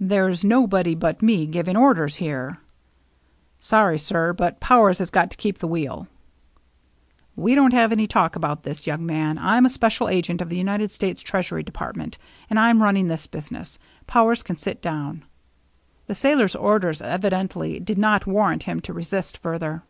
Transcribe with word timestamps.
"There's 0.00 0.44
nobody 0.44 0.96
but 0.96 1.22
me 1.22 1.46
giving 1.46 1.76
orders 1.76 2.16
here."" 2.16 2.58
Sorry, 3.60 3.98
sir; 4.00 4.32
but 4.32 4.58
Powers 4.58 4.98
has 4.98 5.10
got 5.10 5.30
to 5.30 5.36
keep 5.36 5.58
the 5.58 5.68
wheel."" 5.68 6.08
We 7.36 7.54
won't 7.54 7.72
have 7.72 7.92
any 7.92 8.08
talk 8.08 8.34
about 8.34 8.64
this, 8.64 8.88
young 8.88 9.06
man. 9.06 9.38
I'm 9.38 9.64
a 9.64 9.68
special 9.68 10.08
agent 10.08 10.40
of 10.40 10.48
the 10.48 10.56
United 10.58 10.90
States 10.90 11.22
Treasury 11.22 11.62
Department, 11.62 12.18
and 12.50 12.58
I'm 12.58 12.82
running 12.82 13.06
this 13.06 13.28
business. 13.28 13.78
Powers 14.08 14.42
can 14.42 14.56
sit 14.56 14.82
down." 14.82 15.24
The 16.08 16.16
sailor's 16.16 16.56
orders 16.56 17.00
evidently 17.00 17.78
did 17.78 17.96
not 17.96 18.26
warrant 18.26 18.64
him 18.64 18.80
to 18.80 18.92
resist 18.92 19.38
further. 19.38 19.84